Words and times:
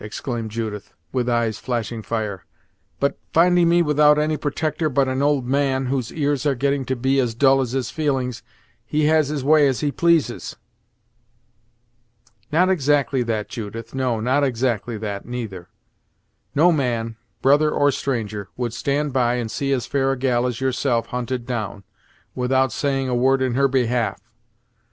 exclaimed 0.03 0.49
Judith, 0.49 0.95
with 1.11 1.29
eyes 1.29 1.59
flashing 1.59 2.01
fire. 2.01 2.43
"But, 2.99 3.19
finding 3.33 3.69
me 3.69 3.83
without 3.83 4.17
any 4.17 4.35
protector 4.35 4.89
but 4.89 5.07
an 5.07 5.21
old 5.21 5.45
man, 5.45 5.85
whose 5.85 6.11
ears 6.11 6.43
are 6.43 6.55
getting 6.55 6.85
to 6.85 6.95
be 6.95 7.19
as 7.19 7.35
dull 7.35 7.61
as 7.61 7.73
his 7.73 7.91
feelings, 7.91 8.41
he 8.83 9.05
has 9.05 9.27
his 9.27 9.43
way 9.43 9.67
as 9.67 9.81
he 9.81 9.91
pleases!" 9.91 10.55
"Not 12.51 12.67
exactly 12.67 13.21
that, 13.21 13.47
Judith; 13.47 13.93
no, 13.93 14.19
not 14.19 14.43
exactly 14.43 14.97
that, 14.97 15.27
neither! 15.27 15.69
No 16.55 16.71
man, 16.71 17.15
brother 17.43 17.69
or 17.69 17.91
stranger, 17.91 18.49
would 18.57 18.73
stand 18.73 19.13
by 19.13 19.35
and 19.35 19.51
see 19.51 19.71
as 19.71 19.85
fair 19.85 20.11
a 20.11 20.17
gal 20.17 20.47
as 20.47 20.59
yourself 20.59 21.05
hunted 21.09 21.45
down, 21.45 21.83
without 22.33 22.71
saying 22.71 23.07
a 23.07 23.13
word 23.13 23.39
in 23.39 23.53
her 23.53 23.67
behalf. 23.67 24.19